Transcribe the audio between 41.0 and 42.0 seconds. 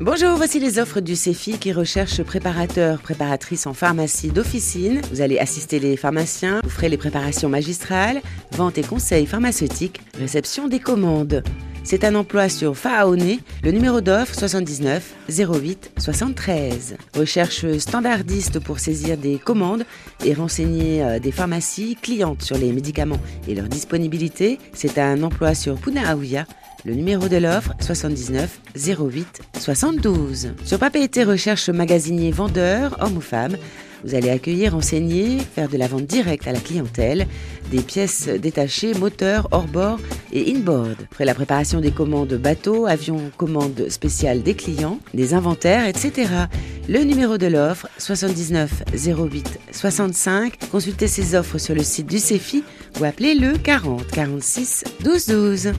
Après la préparation des